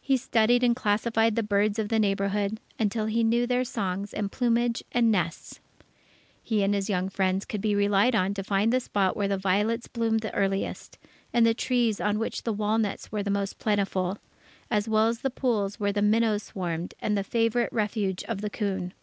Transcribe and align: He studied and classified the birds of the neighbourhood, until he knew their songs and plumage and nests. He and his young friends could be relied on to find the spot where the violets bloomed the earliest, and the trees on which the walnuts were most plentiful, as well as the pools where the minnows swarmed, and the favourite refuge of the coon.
He 0.00 0.16
studied 0.16 0.64
and 0.64 0.74
classified 0.74 1.36
the 1.36 1.42
birds 1.42 1.78
of 1.78 1.90
the 1.90 1.98
neighbourhood, 1.98 2.58
until 2.78 3.04
he 3.04 3.22
knew 3.22 3.46
their 3.46 3.62
songs 3.62 4.14
and 4.14 4.32
plumage 4.32 4.82
and 4.90 5.12
nests. 5.12 5.60
He 6.42 6.62
and 6.62 6.72
his 6.72 6.88
young 6.88 7.10
friends 7.10 7.44
could 7.44 7.60
be 7.60 7.74
relied 7.74 8.14
on 8.14 8.32
to 8.32 8.42
find 8.42 8.72
the 8.72 8.80
spot 8.80 9.18
where 9.18 9.28
the 9.28 9.36
violets 9.36 9.86
bloomed 9.86 10.20
the 10.20 10.32
earliest, 10.34 10.96
and 11.30 11.44
the 11.44 11.52
trees 11.52 12.00
on 12.00 12.18
which 12.18 12.44
the 12.44 12.54
walnuts 12.54 13.12
were 13.12 13.22
most 13.28 13.58
plentiful, 13.58 14.16
as 14.70 14.88
well 14.88 15.08
as 15.08 15.18
the 15.18 15.28
pools 15.28 15.78
where 15.78 15.92
the 15.92 16.00
minnows 16.00 16.44
swarmed, 16.44 16.94
and 16.98 17.14
the 17.14 17.22
favourite 17.22 17.70
refuge 17.70 18.24
of 18.24 18.40
the 18.40 18.48
coon. 18.48 18.94